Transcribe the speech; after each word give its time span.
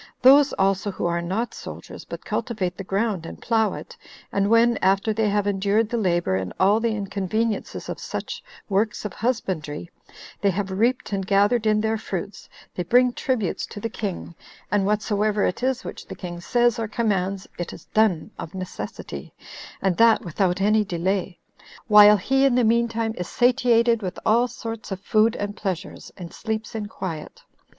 Those 0.23 0.51
also 0.53 0.89
who 0.89 1.05
are 1.05 1.21
not 1.21 1.53
soldiers, 1.53 2.05
but 2.05 2.25
cultivate 2.25 2.75
the 2.75 2.83
ground, 2.83 3.23
and 3.27 3.39
plough 3.39 3.73
it, 3.75 3.95
and 4.31 4.49
when, 4.49 4.77
after 4.81 5.13
they 5.13 5.29
have 5.29 5.45
endured 5.45 5.89
the 5.89 5.97
labor 5.97 6.35
and 6.35 6.53
all 6.59 6.79
the 6.79 6.95
inconveniences 6.95 7.87
of 7.87 7.99
such 7.99 8.43
works 8.67 9.05
of 9.05 9.13
husbandry, 9.13 9.91
they 10.41 10.49
have 10.49 10.71
reaped 10.71 11.13
and 11.13 11.27
gathered 11.27 11.67
in 11.67 11.81
their 11.81 11.99
fruits, 11.99 12.49
they 12.73 12.81
bring 12.81 13.13
tributes 13.13 13.67
to 13.67 13.79
the 13.79 13.91
king; 13.91 14.33
and 14.71 14.87
whatsoever 14.87 15.45
it 15.45 15.61
is 15.61 15.83
which 15.83 16.07
the 16.07 16.15
king 16.15 16.39
says 16.41 16.79
or 16.79 16.87
commands, 16.87 17.45
it 17.59 17.71
is 17.71 17.85
done 17.93 18.31
of 18.39 18.55
necessity, 18.55 19.35
and 19.83 19.97
that 19.97 20.25
without 20.25 20.59
any 20.59 20.83
delay, 20.83 21.37
while 21.85 22.17
he 22.17 22.43
in 22.43 22.55
the 22.55 22.63
mean 22.63 22.87
time 22.87 23.13
is 23.19 23.27
satiated 23.27 24.01
with 24.01 24.17
all 24.25 24.47
sorts 24.47 24.91
of 24.91 24.99
food 25.01 25.35
and 25.35 25.55
pleasures, 25.55 26.11
and 26.17 26.33
sleeps 26.33 26.73
in 26.73 26.87
quiet. 26.87 27.43